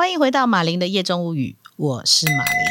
[0.00, 2.64] 欢迎回到马林的夜中物语，我是马林。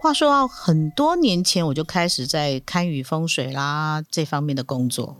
[0.00, 5.14] 话说啊，很多年前我就开始在堪舆风水啦这方面的工作，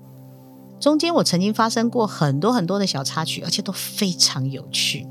[0.80, 5.06] 中间我曾经发生过很多很多的小插曲，而且都非常有趣。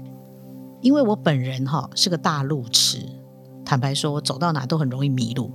[0.82, 3.08] 因为我本人哈是个大路痴，
[3.64, 5.52] 坦白说，我走到哪都很容易迷路，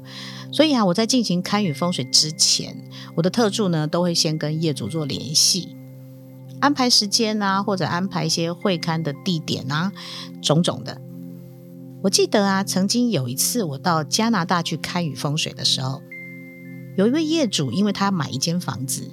[0.53, 5.75] 所以啊，我在进行堪舆风水之前，我的特助呢都会先跟业主做联系。
[6.61, 9.93] 安排时间啊，或者安排一些会刊的地点啊，
[10.43, 11.01] 种种的。
[12.03, 16.01] 我记得啊，曾经有一次我到加拿大去看雨风水的时候，
[16.97, 19.11] 有一位业主，因为他买一间房子，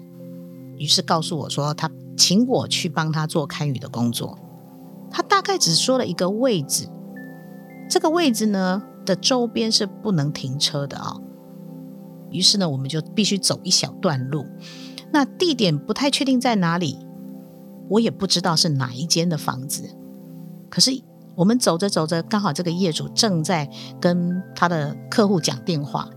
[0.77, 4.38] 于是告诉我说，他请我去帮他做看雨的工作。
[5.12, 6.90] 他大概只说了一个位置，
[7.90, 11.18] 这个位置呢的周边是不能停车的啊。
[12.32, 14.46] 于是呢，我们就必须走一小段路，
[15.12, 17.05] 那地点不太确定在哪里。
[17.89, 19.95] 我也不知道是哪一间的房子，
[20.70, 20.91] 可是
[21.35, 26.10] 我们走着走着，刚好这个业主正在跟他的客户讲电话。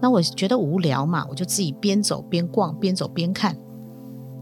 [0.00, 3.56] 那我觉得无聊嘛，我就自己边走边逛，边走边看。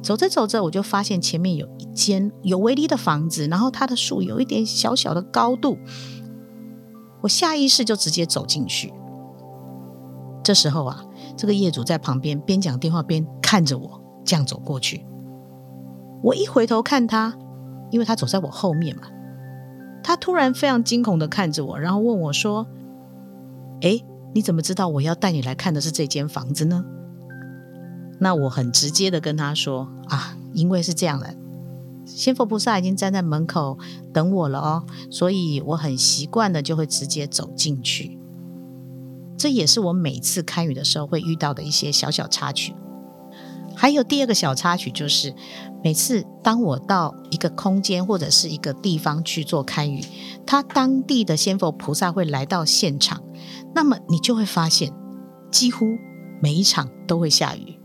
[0.02, 5.78] 走着走着，我就发现前面有一间有围篱的房子，然后它的树有一点小小的高度。
[7.22, 8.92] 我下意识就直接走进去。
[10.44, 11.04] 这时候啊，
[11.36, 15.04] 这个业主在旁边边讲电话边看着我，这样走过去。
[16.26, 17.38] 我一回头看他，
[17.92, 19.02] 因为他走在我后面嘛，
[20.02, 22.66] 他突然非常惊恐的看着我，然后问我说
[23.80, 24.00] ：“哎，
[24.34, 26.84] 你怎么知道我要带你来看的是这间房子呢？”
[28.18, 31.32] 那我很直接的跟他说：“啊，因为是这样的，
[32.04, 33.78] 仙佛菩萨已经站在门口
[34.12, 38.18] 等我了哦，所以我很习惯的就会直接走进去。
[39.38, 42.74] 这也是我每次看雨的时候会遇到的一些小小插曲。”
[43.78, 45.34] 还有第二个小插曲，就是
[45.86, 50.00] 每次当我到一个空间或者是一个地方去做开语，
[50.44, 53.22] 他当地的仙佛菩萨会来到现场，
[53.72, 54.92] 那么你就会发现，
[55.48, 55.86] 几乎
[56.42, 57.78] 每一场都会下雨。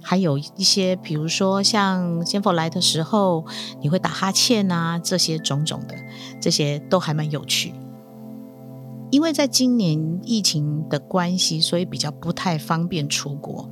[0.00, 3.44] 还有一些，比如说像仙佛来的时候，
[3.82, 5.94] 你会打哈欠啊，这些种种的，
[6.40, 7.74] 这些都还蛮有趣。
[9.10, 13.68] 因为在今年疫情的关系，所以比较不太方便出国，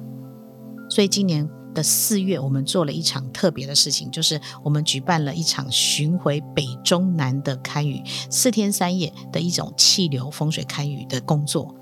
[0.90, 1.48] 所以今年。
[1.82, 11.74] 四月，我们做了一场特别的事情，就是我们举办了一场巡回北中南的堪舆四天三夜的一种气流风水堪舆的工作。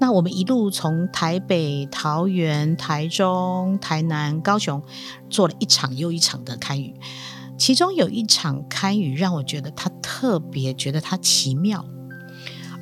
[0.00, 4.82] 那我们一路从台北、桃园、台中、台南、高雄
[5.30, 6.92] 做了一场又一场的堪舆，
[7.56, 11.84] 其中有一场堪舆让我觉得它特别，觉得它奇妙，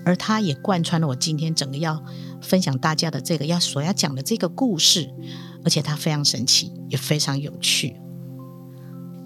[0.02, 2.02] 而它也贯穿了我今天整个要
[2.40, 5.12] 分享大家的这个要所要讲的这个故事。
[5.64, 7.96] 而且它非常神奇，也非常有趣。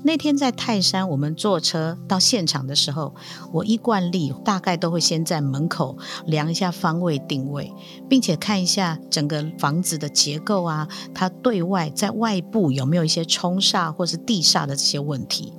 [0.07, 3.15] 那天在泰山，我们坐车到现场的时候，
[3.55, 5.97] 我依惯例大概都会先在门口
[6.27, 7.73] 量一下方位定位，
[8.07, 15.55] 并且看一下整个房子的结构啊，它对外在外部有没有一些冲煞或是地煞的这些问题。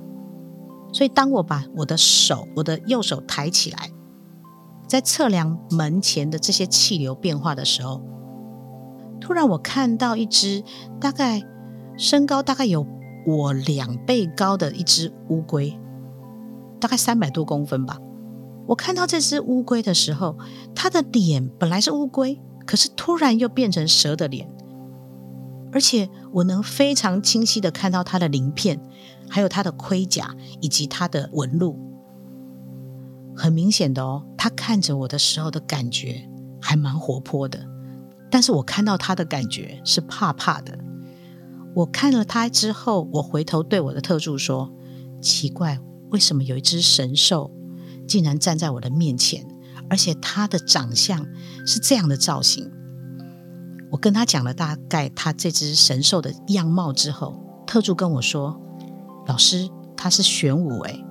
[0.92, 3.90] 所以，当我把我的手，我的右手抬起来，
[4.86, 8.00] 在测量门前的这些气流变化的时候。
[9.26, 10.62] 突然，我看到一只
[11.00, 11.42] 大概
[11.98, 12.86] 身高大概有
[13.26, 15.76] 我两倍高的一只乌龟，
[16.78, 17.98] 大概三百多公分吧。
[18.68, 20.38] 我看到这只乌龟的时候，
[20.76, 24.48] 它的脸本来是乌龟，可是突然又变成蛇的脸，
[25.72, 28.80] 而且我能非常清晰的看到它的鳞片，
[29.28, 31.76] 还有它的盔甲以及它的纹路。
[33.34, 37.66] 很明显的哦，它看着我的时候的感觉还蛮活泼的。
[38.36, 40.78] 但是我看到他的感觉是怕怕的。
[41.74, 44.70] 我看了他之后，我回头对我的特助说
[45.22, 45.80] ：“奇怪，
[46.10, 47.50] 为什么有一只神兽
[48.06, 49.48] 竟然站在我的面前，
[49.88, 51.26] 而且它的长相
[51.66, 52.70] 是这样的造型？”
[53.90, 58.60] 我跟他讲了大概他这只神兽的样貌之后，特助跟我说
[59.26, 59.66] ：“老师，
[59.96, 61.02] 他是玄武。”哎，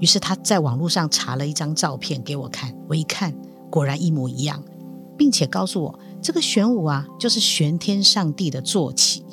[0.00, 3.32] 于是他在网络上查了一张照片给我看，我一看，
[3.70, 4.60] 果然一模一样。
[5.18, 9.24] 并且告诉我，这个玄武啊，就是玄天上帝的坐骑。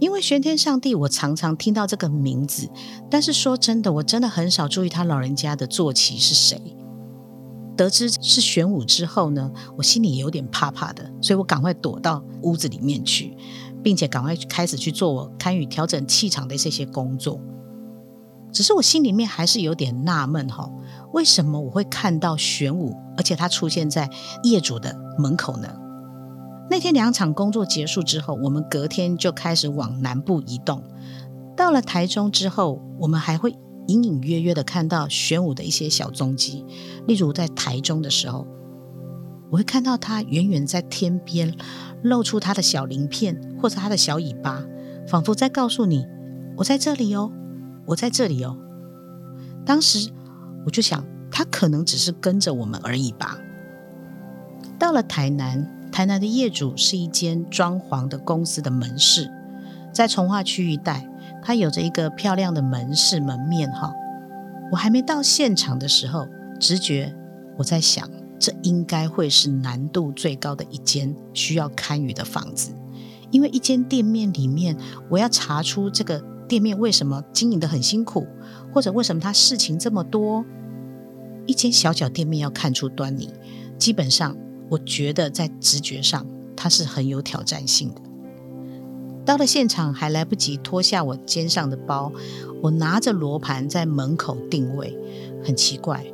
[0.00, 2.68] 因为玄天上帝，我常常听到这个名字，
[3.08, 6.60] 但是说真的，我真的很少注意他老人家的坐骑是谁。
[7.76, 13.36] 得知是玄武之后呢，我心里有点怕怕的，所以我赶快躲到屋子里面去，
[13.82, 17.40] 并且赶快开始去做我堪与调整气场的这些工作。
[18.52, 20.70] 只是我心里面还是有点纳闷哈，
[21.12, 24.10] 为什么我会看到玄武，而且它出现在
[24.42, 25.68] 业主的门口呢？
[26.70, 30.82] 那天两场工作结束之后，我们隔天就开始往南部移动。
[31.56, 33.54] 到了台中之后，我们还会
[33.86, 36.64] 隐隐约约的看到玄武的一些小踪迹，
[37.06, 38.46] 例如在台中的时候，
[39.50, 41.54] 我会看到它远远在天边
[42.02, 44.64] 露出它的小鳞片或者它的小尾巴，
[45.06, 46.06] 仿佛在告诉你
[46.56, 47.30] ：“我在这里哦，
[47.86, 48.56] 我在这里哦。”
[49.64, 50.10] 当时
[50.64, 53.38] 我就想，它可能只是跟着我们而已吧。
[54.78, 59.30] 到了台南，台南的业主是一间装潢的公司的门市，
[59.92, 61.08] 在从化区一带。
[61.40, 63.94] 它有着一个漂亮的门市门面哈，
[64.72, 66.26] 我还没到现场的时候，
[66.58, 67.14] 直觉
[67.56, 68.10] 我在想，
[68.40, 72.72] 这应该会是难度最高的一间需要看雨的房子，
[73.30, 74.76] 因为一间店面里面，
[75.08, 76.18] 我要查出这个
[76.48, 78.26] 店面为什么经营的很辛苦，
[78.72, 80.44] 或者为什么它事情这么多，
[81.46, 83.30] 一间小小店面要看出端倪，
[83.78, 84.36] 基本上
[84.70, 86.26] 我觉得在直觉上
[86.56, 88.00] 它是很有挑战性的。
[89.24, 92.12] 到了现场还来不及脱下我肩上的包，
[92.62, 94.98] 我拿着罗盘在门口定位。
[95.42, 96.04] 很奇怪，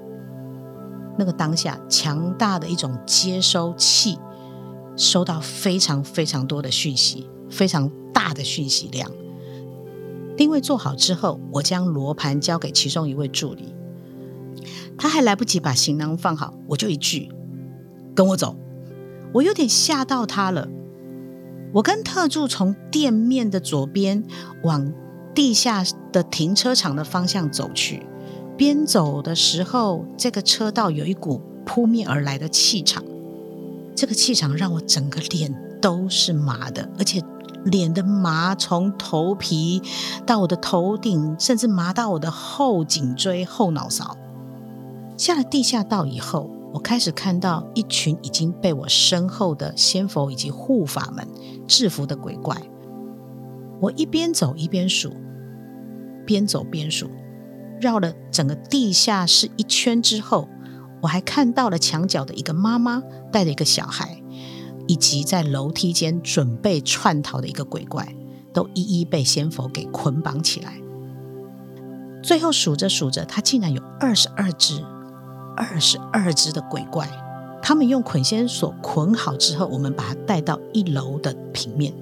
[1.17, 4.19] 那个当下强大的一种接收器，
[4.97, 9.09] 收到非常非常多的讯息，非常大的讯息量。
[10.37, 13.73] 定位做好之后，我将罗盘交给其中一位助理，
[14.99, 17.31] 他还来不及把行囊放好，我就一句
[18.21, 18.55] ：“跟我走。”
[19.33, 20.69] 我有点吓到他了。
[21.73, 24.25] 我跟特助从店面的左边
[24.65, 24.93] 往
[25.33, 28.05] 地下的停车场的方向走去，
[28.57, 33.05] 边走的时候，这个车道有一股扑面而来的气场，
[33.95, 37.23] 这个气场让我整个脸都是麻的，而且
[37.65, 39.81] 脸的麻从头皮
[40.27, 44.17] 到我的头顶，甚至麻到我的后颈椎、后脑勺。
[45.17, 46.51] 下了地下道以后。
[46.73, 51.27] 我开始看到一群已经被我身后的仙佛以及护法们
[51.67, 52.57] 制服的鬼怪。
[53.81, 55.13] 我一边走一边数，
[56.25, 57.11] 边走边数，
[57.81, 60.49] 绕了整个地下室一圈之后，
[61.03, 63.03] 我还看到了墙角的一个妈妈
[63.33, 64.23] 带着一个小孩，
[64.87, 68.15] 以及在楼梯间准备窜逃的一个鬼怪，
[68.53, 70.81] 都一一被仙佛给捆绑起来。
[72.23, 74.85] 最后数着数着，它竟然有二十二只。
[75.57, 77.09] 二十二只的鬼怪，
[77.63, 81.93] 他们用捆仙索捆好之后，我们把它带到一楼的平面。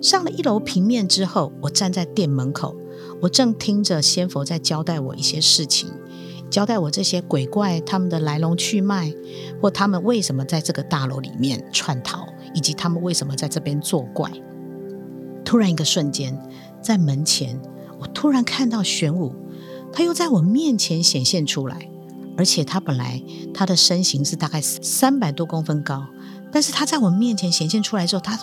[0.00, 2.74] 上了一楼平面之后，我站在店门口，
[3.20, 5.90] 我正听着仙佛在交代我一些事情，
[6.50, 9.14] 交代我这些鬼怪他们的来龙去脉，
[9.60, 14.30] 或他们为什么在这个大楼里面串逃，以及他们为什么在这边作怪。
[15.44, 16.36] 突然一个瞬间，
[16.80, 17.60] 在门前，
[18.00, 19.32] 我突然看到玄武，
[19.92, 21.88] 他又在我面前显现出来。
[22.36, 26.06] 而且他本来他的身形是大概三百多公分高，
[26.50, 28.38] 但是他在我面前显现出来之后，他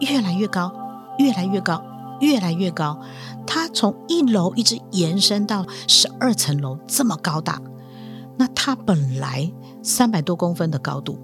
[0.00, 0.72] 越来越高，
[1.18, 1.82] 越来越高，
[2.20, 3.00] 越来越高。
[3.46, 7.60] 他从一楼一直延伸到十二层楼，这么高大。
[8.36, 9.52] 那他本来
[9.82, 11.18] 三百多公分的高度，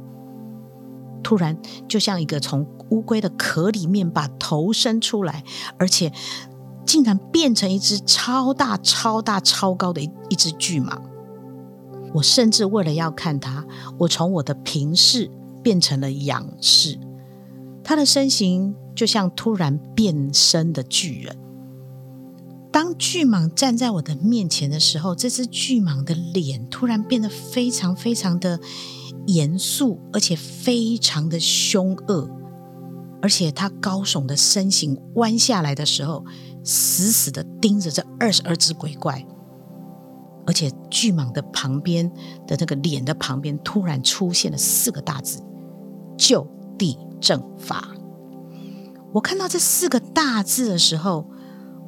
[1.22, 1.56] 突然
[1.88, 5.42] 就像一个从乌龟的壳里面把头伸出来，
[5.78, 6.12] 而且
[6.84, 10.98] 竟然变成一只超大、超大、超高的一一只巨蟒。
[12.14, 13.66] 我甚至为了要看他，
[13.98, 15.30] 我从我的平视
[15.62, 16.98] 变成了仰视。
[17.82, 21.36] 他的身形就像突然变身的巨人。
[22.72, 28.60] 当巨蟒站在我的面前的时候，这只巨蟒的脸突然变得非常非常的
[29.26, 32.30] 严肃，而且非常的凶恶。
[33.22, 36.24] 而且他高耸的身形弯下来的时候，
[36.62, 39.26] 死死的盯着这二十二只鬼怪。
[40.46, 42.10] 而且巨蟒的旁边
[42.46, 45.42] 的那个脸的旁边，突然出现了四个大字
[46.16, 46.46] ：“就
[46.78, 47.88] 地正法。”
[49.12, 51.28] 我看到这四个大字的时候，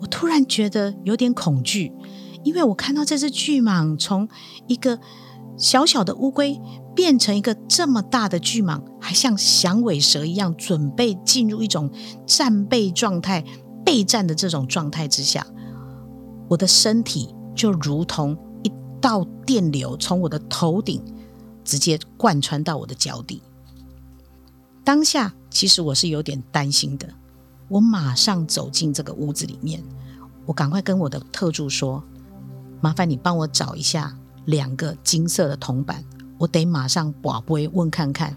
[0.00, 1.92] 我突然觉得有点恐惧，
[2.44, 4.28] 因为我看到这只巨蟒从
[4.66, 4.98] 一个
[5.56, 6.60] 小小的乌龟
[6.94, 11.90] 变成一个这么大的巨蟒，还像响尾蛇一样，准备进入一种
[12.26, 13.44] 战备状态、
[13.84, 15.46] 备战的这种状态之下，
[16.48, 17.34] 我的身体。
[17.54, 21.02] 就如同一道电流从我的头顶
[21.64, 23.42] 直接贯穿到我的脚底。
[24.84, 27.08] 当下其实我是有点担心的，
[27.68, 29.82] 我马上走进这个屋子里面，
[30.44, 32.02] 我赶快跟我的特助说
[32.82, 34.16] ：“麻烦你帮我找一下
[34.46, 36.04] 两个金色的铜板，
[36.38, 38.36] 我得马上把杯问看看，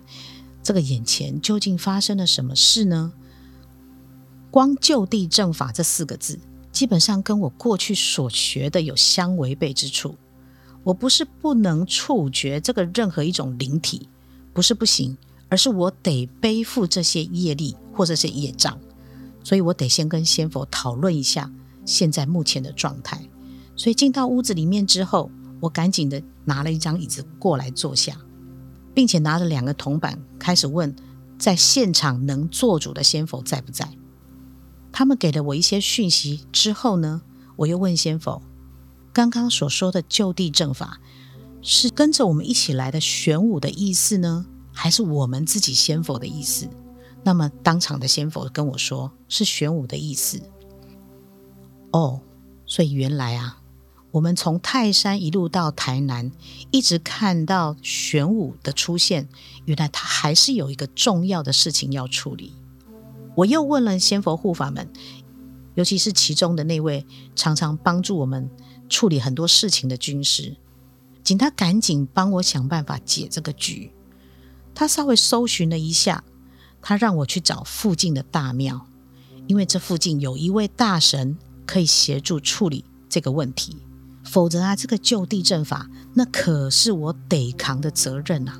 [0.61, 3.13] 这个眼前究竟发生了什么事呢？”
[4.51, 6.39] 光就地正法这四个字。
[6.75, 10.17] 基本上跟我过去所学的有相违背之处。
[10.83, 14.09] 我不是不能触觉这个任何一种灵体，
[14.53, 15.17] 不是不行，
[15.47, 18.77] 而是我得背负这些业力或者是业障，
[19.41, 21.49] 所以我得先跟仙佛讨论一下
[21.85, 23.21] 现在目前的状态。
[23.77, 28.17] 所以进到屋子里面之后，我赶紧的拿了一张椅子过来坐下，
[28.93, 30.93] 并且拿着两个铜板开始问
[31.39, 33.89] 在现场能做主的仙佛在不在。
[34.97, 37.21] 他们给了我一些讯息之后呢，
[37.57, 38.41] 我又问仙佛，
[39.11, 41.01] 刚刚所说的就地正法
[41.61, 46.69] 是跟着我们一起来的玄武的意思呢，还是我们自己仙佛的意思？
[47.25, 50.41] 那么当场的仙佛跟我说是玄武的意思。
[51.91, 52.21] 哦，
[52.65, 53.59] 所以原来啊。
[54.11, 56.31] 我们从泰山一路到台南，
[56.71, 59.27] 一直看到玄武的出现，
[59.65, 62.53] 原来他还是有一个重要的事情要处理。
[63.35, 64.89] 我又问了仙佛护法们，
[65.75, 68.49] 尤其是其中的那位常常帮助我们
[68.89, 70.55] 处理很多事情的军师，
[71.23, 73.91] 请他赶紧帮我想办法解这个局。
[74.73, 76.23] 他稍微搜寻了一下，
[76.81, 78.87] 他让我去找附近的大庙，
[79.47, 83.77] 因为这附近有一位大神可以协助处理这个问题。
[84.23, 88.59] 否则啊，这个就地正法那可是我得扛的责任啊！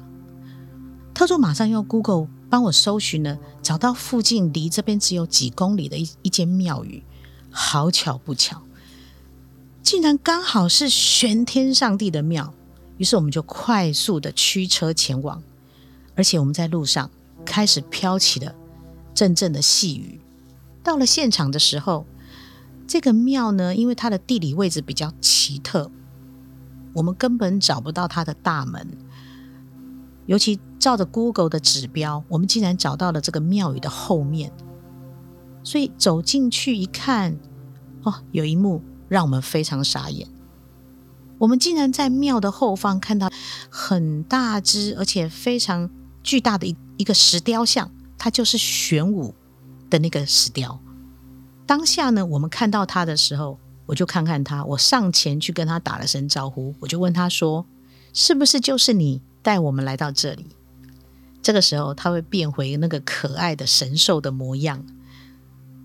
[1.11, 7.03] 特助马上用 Google 帮我搜寻了，找到附近离这边只有几公里的一一间庙宇。
[7.49, 8.61] 好巧不巧，
[9.81, 12.53] 竟然刚好是玄天上帝的庙。
[12.97, 15.41] 于是我们就快速的驱车前往，
[16.15, 17.09] 而且我们在路上
[17.45, 18.55] 开始飘起了
[19.13, 20.19] 阵阵的细雨。
[20.83, 22.05] 到了现场的时候。
[22.87, 25.89] 这个庙呢，因为它的地理位置比较奇特，
[26.93, 28.87] 我们根本找不到它的大门。
[30.25, 34.51] 尤其照着 Google 的指标，我们竟然找到了这个庙宇的后面。
[35.63, 37.37] 所以走进去一看，
[38.03, 40.27] 哦，有一幕让我们非常傻眼。
[41.37, 43.29] 我们竟然在庙的后方看到
[43.69, 45.89] 很大只而且非常
[46.23, 49.33] 巨大的一一个石雕像，它就是玄武
[49.89, 50.79] 的那个石雕。
[51.65, 57.65] 当下呢，我们看到他的时候，我就看看他，我上前去跟他打了声招呼，我就问他说
[58.13, 60.47] ：“是不是就是你带我们来到这里？”
[61.43, 64.83] 这个时候，他会变回那个可爱的神兽的模样。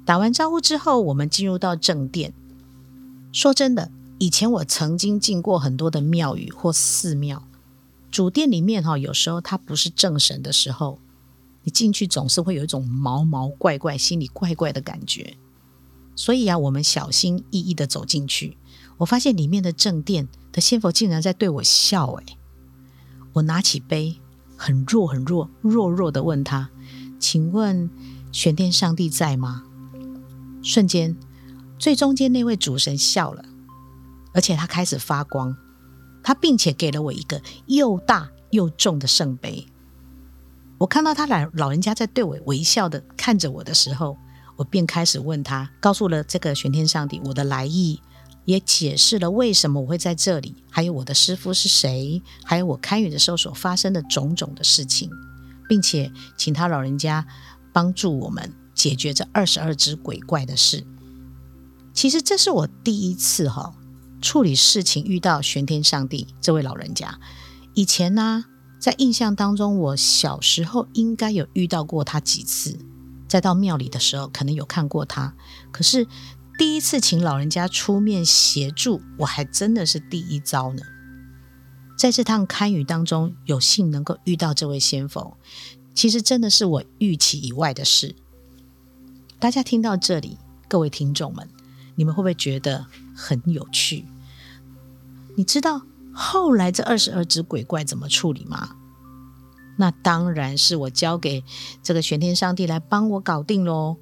[0.06, 2.32] 打完招呼之后，我们进入到正殿。
[3.30, 7.46] 说真的，以前我曾经进过很多的庙宇或寺庙，
[8.10, 10.98] 主殿里面哈，有时候它不是正神的时候，
[11.62, 15.36] 你进去总是会有一种毛毛怪怪、心里怪怪的感觉。
[16.16, 18.56] 所以啊，我们小心翼翼的走进去，
[18.96, 22.12] 我发现里面的正殿的仙佛竟然在对我笑。
[22.12, 22.24] 哎，
[23.34, 24.18] 我拿起杯，
[24.56, 26.70] 很弱很弱弱弱的问他
[27.18, 27.90] ：“请问
[28.32, 29.64] 玄天上帝在吗？”
[30.62, 31.16] 瞬间，
[31.78, 33.44] 最中间那位主神笑了，
[34.34, 35.56] 而且他开始发光，
[36.22, 39.66] 他并且给了我一个又大又重的圣杯。
[40.78, 44.16] 我看到他老老人家在对我微笑的看着我的时候。
[44.56, 47.99] 我便开始问他，告诉了这个玄天上帝我的来意，
[48.44, 55.11] 也解释了为什么我会在这里，还有我的师傅是谁，还有我开语的时候所发生的种种的事情，
[55.68, 57.26] 并且请他老人家
[57.73, 60.85] 帮助我们解决这二十二只鬼怪的事。
[61.92, 63.75] 其实这是我第一次哈
[64.20, 67.18] 处理事情遇到玄天上帝这位老人家。
[67.75, 68.44] 以前呢，
[68.78, 72.78] 在印象当中，我小时候应该有遇到过他几次。
[73.28, 75.35] 再到庙里的时候，可能有看过他，
[75.70, 76.06] 可是
[76.60, 80.82] 第一次请老人家出面协助，我还真的是第一遭呢。
[81.96, 85.32] 在这趟堪舆当中，有幸能够遇到这位先锋，
[85.94, 88.14] 其实真的是我预期以外的事。
[89.38, 90.36] 大家听到这里，
[90.68, 91.48] 各位听众们，
[91.94, 94.04] 你们会不会觉得很有趣？
[95.36, 95.80] 你知道
[96.12, 98.76] 后来这二十二只鬼怪怎么处理吗？
[99.78, 101.42] 那当然是我交给
[101.82, 103.96] 这个玄天上帝来帮我搞定喽。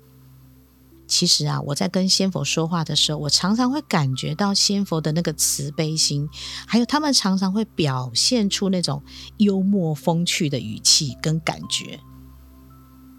[1.09, 6.29] 其实啊，我在跟仙佛说话的时候，我常常会感觉到仙佛的那个慈悲心，
[6.67, 9.03] 还有他们常常会表现出那种
[9.39, 11.99] 幽默风趣的语气跟感觉。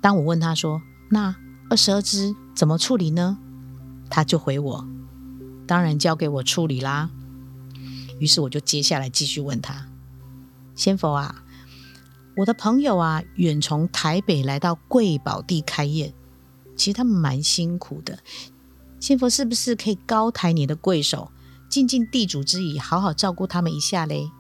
[0.02, 1.36] 当我问他说：“那
[1.70, 3.38] 二十二只怎么处理呢？”
[4.10, 4.88] 他就回我
[5.68, 7.10] ：“当然交给我处理啦。”
[8.20, 9.88] 于是我就接下来继续问他
[10.76, 11.44] ：“仙佛啊。”
[12.38, 16.14] 我的朋友啊，远从台北来到贵宝地开业，
[16.80, 18.18] 其实他们蛮辛苦的。
[19.00, 21.32] 仙佛是不是可以高抬你的贵手，
[21.70, 24.32] 尽尽地主之谊，好好照顾他们一下嘞？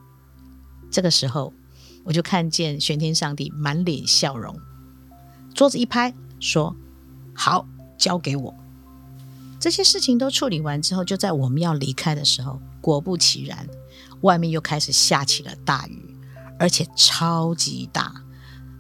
[0.90, 1.54] 这个时候，
[2.06, 4.58] 我就看见玄天上帝满脸笑容，
[5.54, 6.76] 桌子一拍，说
[7.36, 7.68] ：“好，
[7.98, 8.56] 交给我。”
[9.60, 13.68] 这些事情都处理完之后，就在我们要离开的时候，果不其然，
[14.22, 16.16] 外面又开始下起了大雨。
[16.58, 18.24] 而且超级大，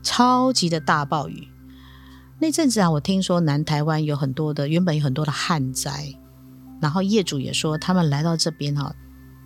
[0.01, 1.49] 超级的大暴雨。
[2.41, 6.15] 那阵子啊，我听说南台湾有很多的原本有很多的旱灾，
[6.81, 8.96] 然后业主也说，他们来到这边哈，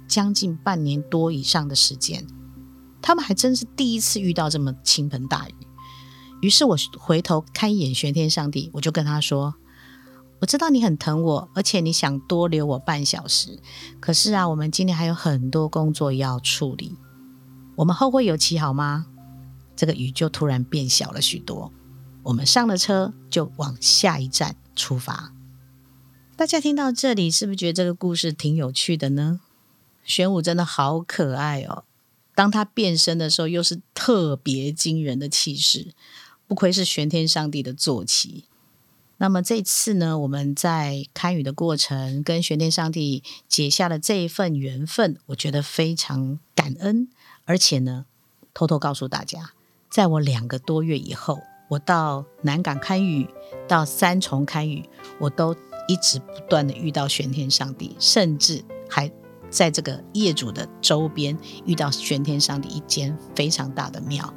[0.07, 2.23] 将近半年多以上的时间，
[3.01, 5.53] 他们还真是第一次遇到这么倾盆大雨。
[6.41, 9.55] 于是我回头看一眼玄天上帝，我就跟他说
[10.39, 13.57] ：“我知道你很疼我，而且你想多留我半小时。
[13.99, 16.95] 可是啊，我们今天还有很多工作要处理，
[17.75, 19.07] 我们后会有期好吗？”
[19.75, 21.71] 这个雨就突然变小了许多。
[22.23, 25.33] 我们上了车，就往下一站出发。
[26.35, 29.41] 大家听到这里，是不是觉得这个故事挺有趣的呢？
[30.03, 31.83] 玄武真的好可爱哦！
[32.33, 35.93] 当他变身的时候，又是特别惊人的气势。
[36.47, 38.45] 不愧是玄天上帝的坐骑。
[39.17, 47.07] 那么这次呢，我们在看雨的过程，跟玄天上帝结下了这一份缘分，我觉得非常感恩。
[47.45, 48.05] 而且呢，
[48.53, 49.51] 偷偷告诉大家，
[49.89, 51.41] 在我两个多月以后，
[51.73, 53.27] 我到南港开雨，
[53.67, 54.87] 到三重开雨，
[55.19, 55.55] 我都
[55.87, 59.11] 一直不断的遇到玄天上帝，甚至还
[59.49, 64.31] 在这个业主的周边遇到玄天上帝一间非常大的庙。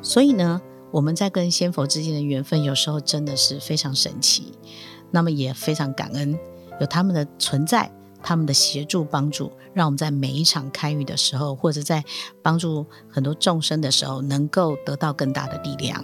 [0.00, 0.60] 所以呢。
[0.90, 4.54] 我们在跟仙佛之间的缘分，有时候真的是非常神奇。
[5.10, 6.34] 那么也非常感恩
[6.80, 12.02] 有他们的存在，他们的协助帮助，让我们在每一场开运的时候，或者在
[12.42, 16.02] 帮助很多众生的时候，能够得到更大的力量。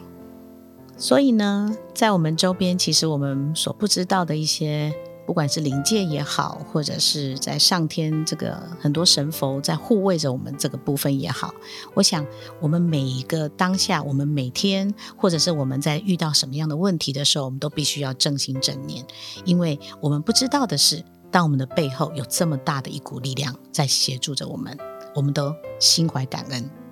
[0.97, 4.95] 所以呢，在我们周边，其实我们所不知道的一些。
[5.27, 11.51] 不管是灵界也好，或者是在上天这个很多神佛在护卫着我们这个部分也好，
[11.95, 12.27] 我想
[12.61, 19.03] 我们每一个当下，我们每天，或者是我们在遇到什么样的问题的时候，我们都必须要正心正念，
[19.47, 24.77] 因为我们不知道的是，当我们的背后有这么大的一股力量在协助着我们，
[25.15, 26.84] 我们都心怀感恩。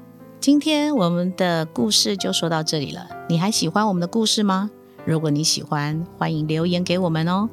[0.43, 4.69] 今天我们的故事就说到这里了，你还喜欢我们的故事吗？
[5.07, 7.49] 如果你喜欢，欢迎留言给我们哦。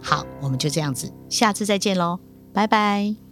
[0.00, 2.18] 好，我们就这样子，下次再见喽，
[2.54, 3.29] 拜拜。